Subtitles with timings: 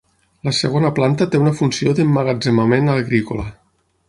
[0.47, 3.51] La segona planta té una funció d'emmagatzemament agrícola.